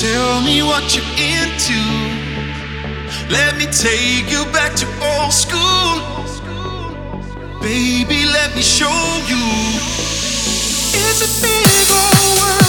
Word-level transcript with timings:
Tell 0.00 0.42
me 0.42 0.62
what 0.62 0.94
you're 0.94 1.04
into. 1.16 1.80
Let 3.30 3.56
me 3.56 3.64
take 3.64 4.30
you 4.30 4.44
back 4.52 4.76
to 4.76 4.86
old 5.00 5.32
school. 5.32 6.02
Baby, 7.62 8.26
let 8.26 8.54
me 8.54 8.60
show 8.60 8.92
you. 9.26 9.40
It's 10.92 11.22
a 11.24 11.42
big 11.42 11.88
old 11.96 12.40
world. 12.42 12.65